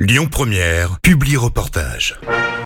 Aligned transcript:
Lyon 0.00 0.26
Première, 0.28 0.98
publie 1.02 1.36
reportage. 1.36 2.18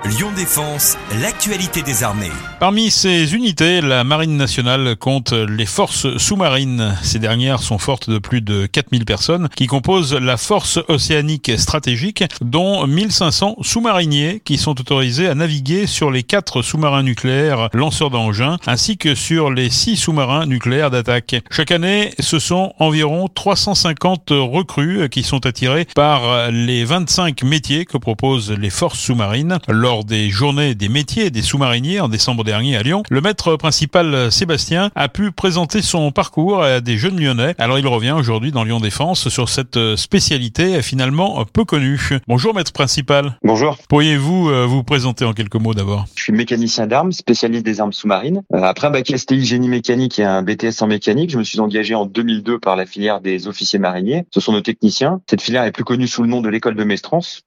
Lyon 0.07 0.29
Défense, 0.35 0.97
l'actualité 1.21 1.83
des 1.83 2.03
armées. 2.03 2.31
Parmi 2.59 2.91
ces 2.91 3.35
unités, 3.35 3.83
la 3.83 4.03
Marine 4.03 4.39
nationale 4.39 4.97
compte 4.97 5.33
les 5.33 5.67
forces 5.67 6.17
sous-marines. 6.17 6.97
Ces 7.03 7.19
dernières 7.19 7.61
sont 7.61 7.77
fortes 7.77 8.09
de 8.09 8.19
plus 8.19 8.41
de 8.41 8.65
4000 8.65 9.05
personnes 9.05 9.49
qui 9.55 9.67
composent 9.67 10.15
la 10.15 10.39
force 10.39 10.79
océanique 10.89 11.51
stratégique, 11.59 12.25
dont 12.41 12.87
1500 12.87 13.57
sous-mariniers 13.61 14.41
qui 14.43 14.57
sont 14.57 14.81
autorisés 14.81 15.29
à 15.29 15.35
naviguer 15.35 15.87
sur 15.87 16.11
les 16.11 16.23
quatre 16.23 16.63
sous-marins 16.63 17.03
nucléaires 17.03 17.69
lanceurs 17.75 18.09
d'engins 18.09 18.57
ainsi 18.67 18.97
que 18.97 19.15
sur 19.15 19.51
les 19.51 19.69
six 19.69 19.97
sous-marins 19.97 20.47
nucléaires 20.47 20.91
d'attaque. 20.91 21.37
Chaque 21.51 21.73
année, 21.73 22.15
ce 22.21 22.39
sont 22.39 22.73
environ 22.79 23.29
350 23.29 24.31
recrues 24.31 25.11
qui 25.11 25.23
sont 25.23 25.45
attirées 25.45 25.87
par 25.95 26.51
les 26.51 26.87
25 26.87 27.18
métiers 27.43 27.85
que 27.85 27.97
proposent 27.97 28.53
les 28.53 28.71
forces 28.71 28.99
sous-marines 29.01 29.59
lors 29.69 30.05
des 30.05 30.31
journées 30.31 30.75
des 30.75 30.89
métiers 30.89 31.31
des 31.31 31.43
sous-mariniers 31.43 32.01
en 32.01 32.09
décembre 32.09 32.45
dernier 32.45 32.77
à 32.77 32.83
Lyon. 32.83 33.03
Le 33.11 33.21
maître 33.21 33.57
principal 33.57 34.31
Sébastien 34.31 34.91
a 34.95 35.09
pu 35.09 35.33
présenter 35.33 35.83
son 35.83 36.13
parcours 36.13 36.63
à 36.63 36.81
des 36.81 36.97
jeunes 36.97 37.21
lyonnais. 37.21 37.55
Alors 37.59 37.79
il 37.79 37.87
revient 37.87 38.13
aujourd'hui 38.13 38.53
dans 38.53 38.65
Lyon 38.65 38.81
Défense 38.81 39.29
sur 39.29 39.49
cette 39.49 39.97
spécialité 39.97 40.81
finalement 40.83 41.45
peu 41.53 41.65
connue. 41.65 42.19
Bonjour 42.29 42.55
maître 42.55 42.73
principal. 42.73 43.37
Bonjour. 43.43 43.77
Pourriez-vous 43.89 44.51
euh, 44.51 44.67
vous 44.67 44.83
présenter 44.85 45.25
en 45.25 45.33
quelques 45.33 45.57
mots 45.57 45.75
d'abord? 45.75 46.07
Je 46.15 46.23
suis 46.23 46.33
mécanicien 46.33 46.87
d'armes, 46.87 47.13
spécialiste 47.13 47.65
des 47.65 47.81
armes 47.81 47.93
sous-marines. 47.93 48.43
Euh, 48.55 48.63
Après 48.63 48.87
un 48.87 48.91
bac 48.91 49.11
STI 49.15 49.45
génie 49.45 49.69
mécanique 49.69 50.19
et 50.19 50.25
un 50.25 50.43
BTS 50.43 50.83
en 50.83 50.87
mécanique, 50.87 51.31
je 51.31 51.39
me 51.39 51.45
suis 51.45 51.59
engagé 51.61 51.95
en 51.95 52.07
2002 52.07 52.59
par 52.59 52.77
la 52.77 52.87
filière 52.87 53.21
des 53.21 53.49
officiers 53.49 53.79
mariniers. 53.79 54.25
Ce 54.31 54.41
sont 54.41 54.53
nos 54.53 54.61
techniciens. 54.61 55.21
Cette 55.29 55.43
filière 55.43 55.65
est 55.65 55.73
plus 55.73 55.85
connue 55.85 56.07
sous 56.07 56.23
le 56.23 56.29
nom 56.29 56.41
de 56.41 56.49
l'école 56.49 56.77
de 56.77 56.85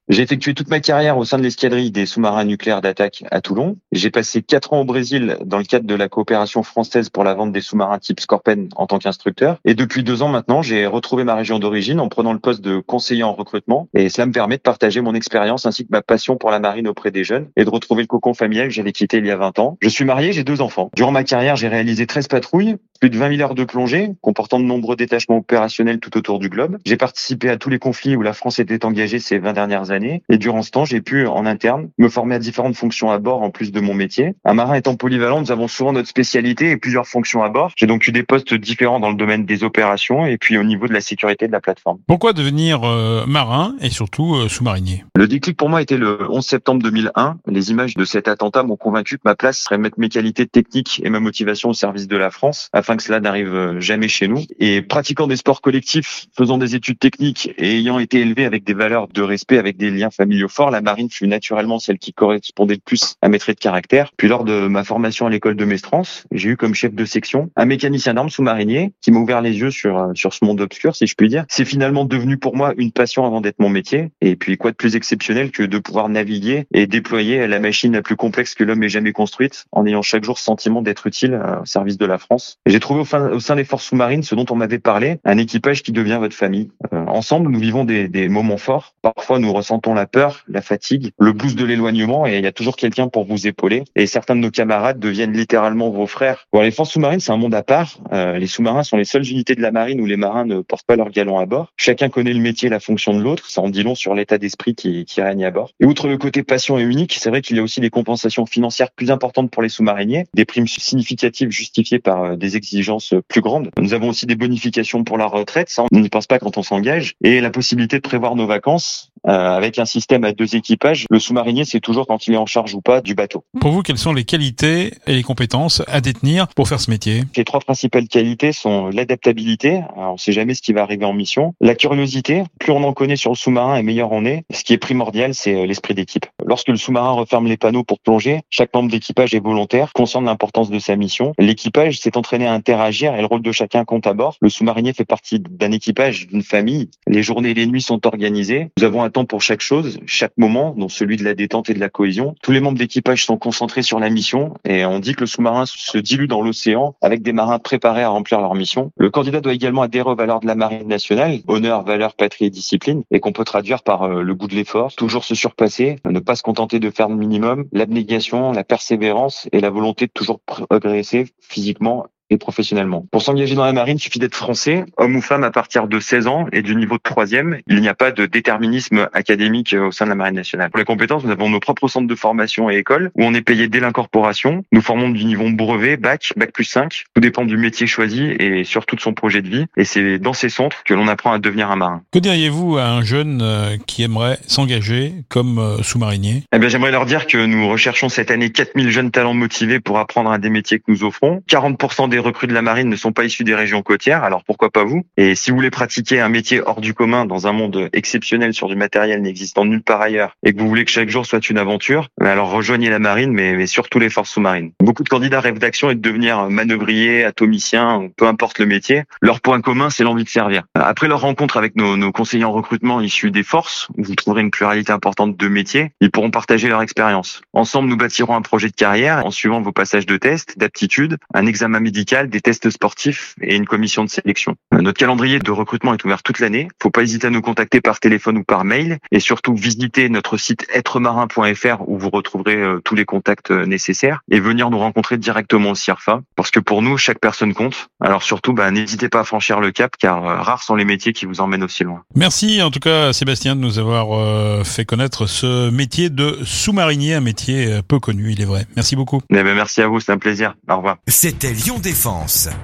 J'ai 0.09 0.23
effectué 0.23 0.53
toute 0.53 0.69
ma 0.69 0.79
carrière 0.79 1.17
au 1.17 1.25
sein 1.25 1.37
de 1.37 1.43
l'escadrille 1.43 1.91
des 1.91 2.05
sous-marins 2.05 2.45
nucléaires 2.45 2.81
d'attaque 2.81 3.23
à 3.31 3.41
Toulon. 3.41 3.77
J'ai 3.91 4.09
passé 4.09 4.41
quatre 4.41 4.73
ans 4.73 4.81
au 4.81 4.85
Brésil 4.85 5.37
dans 5.45 5.57
le 5.57 5.63
cadre 5.63 5.85
de 5.85 5.95
la 5.95 6.09
coopération 6.09 6.63
française 6.63 7.09
pour 7.09 7.23
la 7.23 7.33
vente 7.33 7.51
des 7.51 7.61
sous-marins 7.61 7.99
type 7.99 8.19
Scorpen 8.19 8.69
en 8.75 8.87
tant 8.87 8.99
qu'instructeur. 8.99 9.59
Et 9.65 9.73
depuis 9.73 10.03
deux 10.03 10.21
ans 10.21 10.29
maintenant, 10.29 10.61
j'ai 10.61 10.85
retrouvé 10.85 11.23
ma 11.23 11.35
région 11.35 11.59
d'origine 11.59 11.99
en 11.99 12.09
prenant 12.09 12.33
le 12.33 12.39
poste 12.39 12.61
de 12.61 12.79
conseiller 12.79 13.23
en 13.23 13.33
recrutement. 13.33 13.87
Et 13.93 14.09
cela 14.09 14.25
me 14.25 14.31
permet 14.31 14.57
de 14.57 14.61
partager 14.61 15.01
mon 15.01 15.13
expérience 15.13 15.65
ainsi 15.65 15.85
que 15.85 15.91
ma 15.91 16.01
passion 16.01 16.37
pour 16.37 16.51
la 16.51 16.59
marine 16.59 16.87
auprès 16.87 17.11
des 17.11 17.23
jeunes 17.23 17.49
et 17.55 17.65
de 17.65 17.69
retrouver 17.69 18.03
le 18.03 18.07
cocon 18.07 18.33
familial 18.33 18.67
que 18.67 18.73
j'avais 18.73 18.91
quitté 18.91 19.17
il 19.17 19.25
y 19.25 19.31
a 19.31 19.37
20 19.37 19.59
ans. 19.59 19.77
Je 19.81 19.89
suis 19.89 20.05
marié, 20.05 20.33
j'ai 20.33 20.43
deux 20.43 20.61
enfants. 20.61 20.89
Durant 20.95 21.11
ma 21.11 21.23
carrière, 21.23 21.55
j'ai 21.55 21.67
réalisé 21.67 22.07
13 22.07 22.27
patrouilles, 22.27 22.77
plus 23.01 23.09
de 23.09 23.17
20 23.17 23.37
000 23.37 23.41
heures 23.41 23.55
de 23.55 23.63
plongée, 23.63 24.11
comportant 24.21 24.59
de 24.59 24.63
nombreux 24.63 24.95
détachements 24.95 25.37
opérationnels 25.37 25.99
tout 25.99 26.15
autour 26.17 26.37
du 26.37 26.49
globe. 26.49 26.77
J'ai 26.85 26.97
participé 26.97 27.49
à 27.49 27.57
tous 27.57 27.71
les 27.71 27.79
conflits 27.79 28.15
où 28.15 28.21
la 28.21 28.33
France 28.33 28.59
était 28.59 28.85
engagée 28.85 29.17
ces 29.17 29.39
20 29.39 29.53
dernières 29.53 29.89
années. 29.89 30.21
Et 30.29 30.37
durant 30.37 30.61
ce 30.61 30.69
temps, 30.69 30.85
j'ai 30.85 31.01
pu, 31.01 31.25
en 31.25 31.47
interne, 31.47 31.89
me 31.97 32.09
former 32.09 32.35
à 32.35 32.39
différentes 32.39 32.75
fonctions 32.75 33.09
à 33.09 33.17
bord 33.17 33.41
en 33.41 33.49
plus 33.49 33.71
de 33.71 33.79
mon 33.79 33.95
métier. 33.95 34.35
Un 34.45 34.53
marin 34.53 34.75
étant 34.75 34.95
polyvalent, 34.95 35.41
nous 35.41 35.51
avons 35.51 35.67
souvent 35.67 35.93
notre 35.93 36.09
spécialité 36.09 36.69
et 36.69 36.77
plusieurs 36.77 37.07
fonctions 37.07 37.41
à 37.41 37.49
bord. 37.49 37.71
J'ai 37.75 37.87
donc 37.87 38.07
eu 38.07 38.11
des 38.11 38.21
postes 38.21 38.53
différents 38.53 38.99
dans 38.99 39.09
le 39.09 39.15
domaine 39.15 39.45
des 39.45 39.63
opérations 39.63 40.27
et 40.27 40.37
puis 40.37 40.59
au 40.59 40.63
niveau 40.63 40.87
de 40.87 40.93
la 40.93 41.01
sécurité 41.01 41.47
de 41.47 41.51
la 41.51 41.59
plateforme. 41.59 41.97
Pourquoi 42.05 42.33
devenir 42.33 42.83
euh, 42.83 43.25
marin 43.25 43.75
et 43.81 43.89
surtout 43.89 44.35
euh, 44.35 44.47
sous-marinier? 44.47 45.05
Le 45.15 45.27
déclic 45.27 45.57
pour 45.57 45.69
moi 45.69 45.81
était 45.81 45.97
le 45.97 46.29
11 46.29 46.45
septembre 46.45 46.83
2001. 46.83 47.39
Les 47.47 47.71
images 47.71 47.95
de 47.95 48.05
cet 48.05 48.27
attentat 48.27 48.61
m'ont 48.61 48.75
convaincu 48.75 49.15
que 49.15 49.23
ma 49.25 49.35
place 49.35 49.57
serait 49.57 49.79
mettre 49.79 49.99
mes 49.99 50.09
qualités 50.09 50.45
techniques 50.45 51.01
et 51.03 51.09
ma 51.09 51.19
motivation 51.19 51.69
au 51.69 51.73
service 51.73 52.07
de 52.07 52.17
la 52.17 52.29
France 52.29 52.69
afin 52.73 52.90
cela 52.99 53.19
n'arrive 53.19 53.79
jamais 53.79 54.07
chez 54.07 54.27
nous. 54.27 54.41
Et 54.59 54.81
pratiquant 54.81 55.27
des 55.27 55.37
sports 55.37 55.61
collectifs, 55.61 56.25
faisant 56.35 56.57
des 56.57 56.75
études 56.75 56.99
techniques 56.99 57.51
et 57.57 57.77
ayant 57.77 57.99
été 57.99 58.19
élevé 58.19 58.45
avec 58.45 58.63
des 58.63 58.73
valeurs 58.73 59.07
de 59.07 59.21
respect, 59.21 59.57
avec 59.57 59.77
des 59.77 59.91
liens 59.91 60.09
familiaux 60.09 60.49
forts, 60.49 60.71
la 60.71 60.81
marine 60.81 61.09
fut 61.09 61.27
naturellement 61.27 61.79
celle 61.79 61.99
qui 61.99 62.13
correspondait 62.13 62.75
le 62.75 62.81
plus 62.83 63.15
à 63.21 63.29
mes 63.29 63.39
traits 63.39 63.57
de 63.57 63.63
caractère. 63.63 64.11
Puis 64.17 64.27
lors 64.27 64.43
de 64.43 64.67
ma 64.67 64.83
formation 64.83 65.27
à 65.27 65.29
l'école 65.29 65.55
de 65.55 65.65
Mestrance, 65.65 66.25
j'ai 66.31 66.49
eu 66.49 66.57
comme 66.57 66.73
chef 66.73 66.93
de 66.93 67.05
section 67.05 67.49
un 67.55 67.65
mécanicien 67.65 68.13
d'armes 68.13 68.29
sous-marinier 68.29 68.91
qui 69.01 69.11
m'a 69.11 69.19
ouvert 69.19 69.41
les 69.41 69.57
yeux 69.57 69.71
sur 69.71 70.11
sur 70.15 70.33
ce 70.33 70.43
monde 70.43 70.61
obscur, 70.61 70.95
si 70.95 71.07
je 71.07 71.15
puis 71.15 71.29
dire. 71.29 71.45
C'est 71.47 71.65
finalement 71.65 72.05
devenu 72.05 72.37
pour 72.37 72.55
moi 72.55 72.73
une 72.77 72.91
passion 72.91 73.25
avant 73.25 73.41
d'être 73.41 73.59
mon 73.59 73.69
métier. 73.69 74.11
Et 74.21 74.35
puis 74.35 74.57
quoi 74.57 74.71
de 74.71 74.75
plus 74.75 74.95
exceptionnel 74.95 75.51
que 75.51 75.63
de 75.63 75.79
pouvoir 75.79 76.09
naviguer 76.09 76.65
et 76.73 76.87
déployer 76.87 77.47
la 77.47 77.59
machine 77.59 77.93
la 77.93 78.01
plus 78.01 78.15
complexe 78.15 78.55
que 78.55 78.63
l'homme 78.63 78.83
ait 78.83 78.89
jamais 78.89 79.13
construite, 79.13 79.65
en 79.71 79.85
ayant 79.85 80.01
chaque 80.01 80.23
jour 80.23 80.37
ce 80.37 80.43
sentiment 80.43 80.81
d'être 80.81 81.07
utile 81.07 81.39
au 81.61 81.65
service 81.65 81.97
de 81.97 82.05
la 82.05 82.17
France. 82.17 82.59
J'ai 82.65 82.79
trouvé 82.81 82.99
au, 83.01 83.05
fin, 83.05 83.29
au 83.29 83.39
sein 83.39 83.55
des 83.55 83.63
forces 83.63 83.85
sous-marines 83.85 84.23
ce 84.23 84.35
dont 84.35 84.45
on 84.49 84.55
m'avait 84.55 84.79
parlé, 84.79 85.19
un 85.23 85.37
équipage 85.37 85.83
qui 85.83 85.93
devient 85.93 86.17
votre 86.19 86.35
famille. 86.35 86.69
Euh, 87.11 87.21
ensemble, 87.21 87.51
nous 87.51 87.59
vivons 87.59 87.85
des, 87.85 88.07
des 88.07 88.29
moments 88.29 88.57
forts. 88.57 88.95
Parfois, 89.01 89.39
nous 89.39 89.53
ressentons 89.53 89.93
la 89.93 90.05
peur, 90.05 90.43
la 90.47 90.61
fatigue, 90.61 91.11
le 91.19 91.33
boost 91.33 91.57
de 91.57 91.65
l'éloignement, 91.65 92.25
et 92.25 92.37
il 92.37 92.43
y 92.43 92.47
a 92.47 92.51
toujours 92.51 92.75
quelqu'un 92.75 93.07
pour 93.07 93.25
vous 93.25 93.47
épauler. 93.47 93.83
Et 93.95 94.07
certains 94.07 94.35
de 94.35 94.41
nos 94.41 94.51
camarades 94.51 94.99
deviennent 94.99 95.33
littéralement 95.33 95.89
vos 95.89 96.07
frères. 96.07 96.47
Bon, 96.51 96.61
les 96.61 96.71
forces 96.71 96.91
sous-marines, 96.91 97.19
c'est 97.19 97.31
un 97.31 97.37
monde 97.37 97.55
à 97.55 97.63
part. 97.63 97.99
Euh, 98.11 98.37
les 98.37 98.47
sous-marins 98.47 98.83
sont 98.83 98.97
les 98.97 99.05
seules 99.05 99.27
unités 99.29 99.55
de 99.55 99.61
la 99.61 99.71
marine 99.71 100.01
où 100.01 100.05
les 100.05 100.17
marins 100.17 100.45
ne 100.45 100.61
portent 100.61 100.85
pas 100.85 100.95
leur 100.95 101.09
galon 101.09 101.39
à 101.39 101.45
bord. 101.45 101.71
Chacun 101.77 102.09
connaît 102.09 102.33
le 102.33 102.39
métier 102.39 102.67
et 102.67 102.69
la 102.69 102.79
fonction 102.79 103.13
de 103.13 103.21
l'autre. 103.21 103.49
Ça 103.49 103.61
en 103.61 103.69
dit 103.69 103.83
long 103.83 103.95
sur 103.95 104.13
l'état 104.13 104.37
d'esprit 104.37 104.75
qui, 104.75 105.05
qui 105.05 105.21
règne 105.21 105.45
à 105.45 105.51
bord. 105.51 105.71
Et 105.79 105.85
outre 105.85 106.07
le 106.07 106.17
côté 106.17 106.43
passion 106.43 106.77
et 106.77 106.83
unique, 106.83 107.17
c'est 107.19 107.29
vrai 107.29 107.41
qu'il 107.41 107.57
y 107.57 107.59
a 107.59 107.63
aussi 107.63 107.79
des 107.79 107.89
compensations 107.89 108.45
financières 108.45 108.91
plus 108.91 109.11
importantes 109.11 109.51
pour 109.51 109.61
les 109.61 109.69
sous-mariniers, 109.69 110.25
des 110.33 110.45
primes 110.45 110.67
significatives 110.67 111.49
justifiées 111.49 111.99
par 111.99 112.23
euh, 112.23 112.35
des 112.35 112.55
exigences 112.55 113.13
plus 113.27 113.41
grandes. 113.41 113.69
Nous 113.77 113.93
avons 113.93 114.09
aussi 114.09 114.25
des 114.25 114.35
bonifications 114.35 115.03
pour 115.03 115.17
la 115.17 115.25
retraite. 115.25 115.69
Ça, 115.69 115.83
on 115.91 115.99
n'y 115.99 116.09
pense 116.09 116.27
pas 116.27 116.39
quand 116.39 116.57
on 116.57 116.63
s'engage. 116.63 117.00
Et 117.23 117.41
la 117.41 117.49
possibilité 117.49 117.97
de 117.97 118.01
prévoir 118.01 118.35
nos 118.35 118.47
vacances 118.47 119.11
euh, 119.27 119.31
avec 119.31 119.77
un 119.77 119.85
système 119.85 120.23
à 120.23 120.31
deux 120.31 120.55
équipages. 120.55 121.05
Le 121.09 121.19
sous-marinier, 121.19 121.63
c'est 121.63 121.79
toujours 121.79 122.07
quand 122.07 122.25
il 122.25 122.33
est 122.33 122.37
en 122.37 122.47
charge 122.47 122.73
ou 122.73 122.81
pas 122.81 123.01
du 123.01 123.13
bateau. 123.13 123.43
Pour 123.59 123.71
vous, 123.71 123.83
quelles 123.83 123.99
sont 123.99 124.13
les 124.13 124.23
qualités 124.23 124.93
et 125.05 125.13
les 125.13 125.21
compétences 125.21 125.83
à 125.87 126.01
détenir 126.01 126.47
pour 126.47 126.67
faire 126.67 126.79
ce 126.79 126.89
métier? 126.89 127.21
Les 127.35 127.43
trois 127.43 127.59
principales 127.59 128.07
qualités 128.07 128.51
sont 128.51 128.87
l'adaptabilité, 128.87 129.81
on 129.95 130.13
ne 130.13 130.17
sait 130.17 130.31
jamais 130.31 130.55
ce 130.55 130.61
qui 130.63 130.73
va 130.73 130.81
arriver 130.81 131.05
en 131.05 131.13
mission, 131.13 131.53
la 131.61 131.75
curiosité, 131.75 132.43
plus 132.59 132.71
on 132.71 132.83
en 132.83 132.93
connaît 132.93 133.15
sur 133.15 133.29
le 133.29 133.35
sous-marin 133.35 133.75
et 133.75 133.83
meilleur 133.83 134.11
on 134.11 134.25
est. 134.25 134.43
Ce 134.51 134.63
qui 134.63 134.73
est 134.73 134.79
primordial, 134.79 135.35
c'est 135.35 135.67
l'esprit 135.67 135.93
d'équipe. 135.93 136.25
Lorsque 136.43 136.69
le 136.69 136.77
sous-marin 136.77 137.11
referme 137.11 137.47
les 137.47 137.57
panneaux 137.57 137.83
pour 137.83 137.99
plonger, 137.99 138.41
chaque 138.49 138.73
membre 138.73 138.89
d'équipage 138.89 139.35
est 139.35 139.39
volontaire, 139.39 139.93
conscient 139.93 140.21
de 140.21 140.25
l'importance 140.25 140.69
de 140.69 140.79
sa 140.79 140.95
mission. 140.95 141.33
L'équipage 141.37 141.99
s'est 141.99 142.17
entraîné 142.17 142.47
à 142.47 142.53
interagir 142.53 143.15
et 143.15 143.19
le 143.19 143.27
rôle 143.27 143.41
de 143.41 143.51
chacun 143.51 143.85
compte 143.85 144.07
à 144.07 144.13
bord. 144.13 144.37
Le 144.41 144.49
sous-marinier 144.49 144.93
fait 144.93 145.05
partie 145.05 145.39
d'un 145.39 145.71
équipage, 145.71 146.27
d'une 146.27 146.43
famille. 146.43 146.89
Les 147.07 147.23
journées 147.23 147.51
et 147.51 147.53
les 147.53 147.65
nuits 147.65 147.81
sont 147.81 148.05
organisées. 148.07 148.69
Nous 148.77 148.83
avons 148.83 149.03
un 149.03 149.09
temps 149.09 149.25
pour 149.25 149.41
chaque 149.41 149.61
chose, 149.61 149.99
chaque 150.05 150.33
moment, 150.37 150.73
dont 150.77 150.89
celui 150.89 151.17
de 151.17 151.23
la 151.23 151.33
détente 151.33 151.69
et 151.69 151.73
de 151.73 151.79
la 151.79 151.89
cohésion. 151.89 152.35
Tous 152.41 152.51
les 152.51 152.59
membres 152.59 152.77
d'équipage 152.77 153.25
sont 153.25 153.37
concentrés 153.37 153.81
sur 153.81 153.99
la 153.99 154.09
mission 154.09 154.53
et 154.65 154.85
on 154.85 154.99
dit 154.99 155.13
que 155.13 155.21
le 155.21 155.25
sous-marin 155.25 155.65
se 155.65 155.97
dilue 155.97 156.27
dans 156.27 156.41
l'océan 156.41 156.95
avec 157.01 157.21
des 157.21 157.33
marins 157.33 157.59
préparés 157.59 158.03
à 158.03 158.09
remplir 158.09 158.39
leur 158.41 158.55
mission. 158.55 158.91
Le 158.97 159.09
candidat 159.09 159.41
doit 159.41 159.53
également 159.53 159.81
adhérer 159.81 160.09
aux 160.09 160.15
valeurs 160.15 160.39
de 160.39 160.47
la 160.47 160.55
marine 160.55 160.87
nationale, 160.87 161.39
honneur, 161.47 161.83
valeur, 161.83 162.15
patrie 162.15 162.45
et 162.45 162.49
discipline, 162.49 163.03
et 163.11 163.19
qu'on 163.19 163.31
peut 163.31 163.43
traduire 163.43 163.83
par 163.83 164.03
euh, 164.03 164.21
le 164.21 164.35
goût 164.35 164.47
de 164.47 164.55
l'effort, 164.55 164.93
toujours 164.95 165.23
se 165.23 165.35
surpasser, 165.35 165.97
ne 166.05 166.19
pas 166.19 166.35
se 166.35 166.43
contenter 166.43 166.79
de 166.79 166.89
faire 166.89 167.09
le 167.09 167.15
minimum, 167.15 167.65
l'abnégation, 167.71 168.51
la 168.51 168.63
persévérance 168.63 169.47
et 169.51 169.59
la 169.59 169.69
volonté 169.69 170.07
de 170.07 170.11
toujours 170.11 170.39
progresser 170.39 171.25
physiquement 171.39 172.05
et 172.31 172.37
professionnellement. 172.37 173.05
Pour 173.11 173.21
s'engager 173.21 173.55
dans 173.55 173.65
la 173.65 173.73
marine, 173.73 173.97
il 173.97 174.01
suffit 174.01 174.19
d'être 174.19 174.35
français, 174.35 174.85
homme 174.97 175.15
ou 175.15 175.21
femme 175.21 175.43
à 175.43 175.51
partir 175.51 175.87
de 175.87 175.99
16 175.99 176.27
ans 176.27 176.47
et 176.51 176.61
du 176.61 176.75
niveau 176.75 176.95
de 176.95 177.01
troisième. 177.03 177.59
Il 177.67 177.81
n'y 177.81 177.89
a 177.89 177.93
pas 177.93 178.11
de 178.11 178.25
déterminisme 178.25 179.09
académique 179.13 179.75
au 179.79 179.91
sein 179.91 180.05
de 180.05 180.09
la 180.09 180.15
marine 180.15 180.35
nationale. 180.35 180.69
Pour 180.69 180.79
les 180.79 180.85
compétences, 180.85 181.23
nous 181.23 181.31
avons 181.31 181.49
nos 181.49 181.59
propres 181.59 181.87
centres 181.87 182.07
de 182.07 182.15
formation 182.15 182.69
et 182.69 182.77
écoles 182.77 183.11
où 183.15 183.23
on 183.23 183.33
est 183.33 183.41
payé 183.41 183.67
dès 183.67 183.79
l'incorporation. 183.79 184.63
Nous 184.71 184.81
formons 184.81 185.09
du 185.09 185.25
niveau 185.25 185.49
brevet, 185.51 185.97
bac, 185.97 186.33
bac 186.37 186.51
plus 186.53 186.63
5. 186.63 187.03
Tout 187.13 187.21
dépend 187.21 187.45
du 187.45 187.57
métier 187.57 187.85
choisi 187.85 188.23
et 188.23 188.63
surtout 188.63 188.95
de 188.95 189.01
son 189.01 189.13
projet 189.13 189.41
de 189.41 189.49
vie. 189.49 189.65
Et 189.75 189.83
c'est 189.83 190.17
dans 190.17 190.33
ces 190.33 190.49
centres 190.49 190.83
que 190.85 190.93
l'on 190.93 191.07
apprend 191.07 191.33
à 191.33 191.39
devenir 191.39 191.69
un 191.69 191.75
marin. 191.75 192.01
Que 192.11 192.19
diriez-vous 192.19 192.77
à 192.77 192.85
un 192.85 193.03
jeune 193.03 193.41
euh, 193.41 193.77
qui 193.87 194.03
aimerait 194.03 194.37
s'engager 194.47 195.13
comme 195.27 195.59
euh, 195.59 195.83
sous-marinier? 195.83 196.43
Eh 196.53 196.59
bien, 196.59 196.69
j'aimerais 196.69 196.91
leur 196.91 197.05
dire 197.05 197.27
que 197.27 197.45
nous 197.45 197.67
recherchons 197.67 198.07
cette 198.07 198.31
année 198.31 198.51
4000 198.51 198.89
jeunes 198.89 199.11
talents 199.11 199.33
motivés 199.33 199.79
pour 199.79 199.99
apprendre 199.99 200.31
un 200.31 200.39
des 200.39 200.49
métiers 200.49 200.79
que 200.79 200.85
nous 200.87 201.03
offrons. 201.03 201.43
40% 201.49 202.09
des 202.09 202.20
recrues 202.21 202.47
de 202.47 202.53
la 202.53 202.61
marine 202.61 202.89
ne 202.89 202.95
sont 202.95 203.11
pas 203.11 203.23
issus 203.23 203.43
des 203.43 203.55
régions 203.55 203.81
côtières, 203.81 204.23
alors 204.23 204.43
pourquoi 204.43 204.69
pas 204.69 204.83
vous? 204.83 205.03
Et 205.17 205.35
si 205.35 205.51
vous 205.51 205.57
voulez 205.57 205.69
pratiquer 205.69 206.21
un 206.21 206.29
métier 206.29 206.61
hors 206.65 206.81
du 206.81 206.93
commun 206.93 207.25
dans 207.25 207.47
un 207.47 207.51
monde 207.51 207.89
exceptionnel 207.93 208.53
sur 208.53 208.67
du 208.67 208.75
matériel 208.75 209.21
n'existant 209.21 209.65
nulle 209.65 209.83
part 209.83 210.01
ailleurs 210.01 210.35
et 210.43 210.53
que 210.53 210.59
vous 210.59 210.67
voulez 210.67 210.85
que 210.85 210.91
chaque 210.91 211.09
jour 211.09 211.25
soit 211.25 211.49
une 211.49 211.57
aventure, 211.57 212.09
alors 212.21 212.49
rejoignez 212.51 212.89
la 212.89 212.99
marine, 212.99 213.31
mais, 213.31 213.53
mais 213.53 213.67
surtout 213.67 213.99
les 213.99 214.09
forces 214.09 214.31
sous-marines. 214.31 214.71
Beaucoup 214.79 215.03
de 215.03 215.09
candidats 215.09 215.39
rêvent 215.39 215.59
d'action 215.59 215.89
et 215.89 215.95
de 215.95 216.01
devenir 216.01 216.49
manœuvrier, 216.49 217.23
atomicien, 217.23 218.09
peu 218.17 218.27
importe 218.27 218.59
le 218.59 218.65
métier. 218.65 219.03
Leur 219.21 219.41
point 219.41 219.61
commun, 219.61 219.89
c'est 219.89 220.03
l'envie 220.03 220.23
de 220.23 220.29
servir. 220.29 220.63
Après 220.75 221.07
leur 221.07 221.21
rencontre 221.21 221.57
avec 221.57 221.75
nos, 221.75 221.97
nos 221.97 222.11
conseillers 222.11 222.45
en 222.45 222.51
recrutement 222.51 223.01
issus 223.01 223.31
des 223.31 223.43
forces, 223.43 223.87
où 223.97 224.03
vous 224.03 224.15
trouverez 224.15 224.41
une 224.41 224.51
pluralité 224.51 224.91
importante 224.91 225.37
de 225.37 225.47
métiers, 225.47 225.91
ils 226.01 226.11
pourront 226.11 226.31
partager 226.31 226.67
leur 226.67 226.81
expérience. 226.81 227.41
Ensemble, 227.53 227.89
nous 227.89 227.97
bâtirons 227.97 228.35
un 228.35 228.41
projet 228.41 228.69
de 228.69 228.75
carrière 228.75 229.25
en 229.25 229.31
suivant 229.31 229.61
vos 229.61 229.71
passages 229.71 230.05
de 230.05 230.17
test, 230.17 230.57
d'aptitude, 230.57 231.17
un 231.33 231.45
examen 231.45 231.79
médical 231.79 232.10
médicale, 232.11 232.29
des 232.29 232.41
tests 232.41 232.69
sportifs 232.69 233.35
et 233.41 233.55
une 233.55 233.65
commission 233.65 234.03
de 234.03 234.09
sélection. 234.09 234.55
Notre 234.71 234.99
calendrier 234.99 235.39
de 235.39 235.51
recrutement 235.51 235.93
est 235.93 236.03
ouvert 236.03 236.23
toute 236.23 236.39
l'année. 236.39 236.67
Faut 236.81 236.89
pas 236.89 237.03
hésiter 237.03 237.27
à 237.27 237.29
nous 237.29 237.41
contacter 237.41 237.79
par 237.79 237.99
téléphone 237.99 238.37
ou 238.39 238.43
par 238.43 238.65
mail 238.65 238.97
et 239.11 239.19
surtout 239.19 239.55
visiter 239.55 240.09
notre 240.09 240.37
site 240.37 240.67
êtremarin.fr 240.73 241.87
où 241.87 241.97
vous 241.97 242.09
retrouverez 242.09 242.55
euh, 242.55 242.81
tous 242.83 242.95
les 242.95 243.05
contacts 243.05 243.51
euh, 243.51 243.65
nécessaires 243.65 244.21
et 244.29 244.39
venir 244.39 244.69
nous 244.69 244.79
rencontrer 244.79 245.17
directement 245.17 245.71
au 245.71 245.75
CIRFA 245.75 246.21
parce 246.35 246.51
que 246.51 246.59
pour 246.59 246.81
nous, 246.81 246.97
chaque 246.97 247.19
personne 247.19 247.53
compte. 247.53 247.87
Alors 248.01 248.23
surtout, 248.23 248.53
bah, 248.53 248.71
n'hésitez 248.71 249.07
pas 249.07 249.21
à 249.21 249.23
franchir 249.23 249.59
le 249.59 249.71
cap 249.71 249.93
car 249.97 250.25
euh, 250.25 250.41
rares 250.41 250.63
sont 250.63 250.75
les 250.75 250.85
métiers 250.85 251.13
qui 251.13 251.25
vous 251.25 251.39
emmènent 251.39 251.63
aussi 251.63 251.83
loin. 251.83 252.03
Merci 252.15 252.61
en 252.61 252.71
tout 252.71 252.79
cas 252.79 253.13
Sébastien 253.13 253.55
de 253.55 253.61
nous 253.61 253.79
avoir 253.79 254.65
fait 254.65 254.85
connaître 254.85 255.27
ce 255.27 255.69
métier 255.69 256.09
de 256.09 256.39
sous-marinier, 256.43 257.13
un 257.13 257.21
métier 257.21 257.81
peu 257.87 257.99
connu, 257.99 258.31
il 258.31 258.41
est 258.41 258.45
vrai. 258.45 258.65
Merci 258.75 258.95
beaucoup. 258.95 259.21
Eh 259.29 259.43
ben, 259.43 259.55
merci 259.55 259.81
à 259.81 259.87
vous, 259.87 259.99
c'est 259.99 260.11
un 260.11 260.17
plaisir. 260.17 260.55
Au 260.69 260.77
revoir. 260.77 260.97
C'était 261.07 261.53
Lyon 261.53 261.79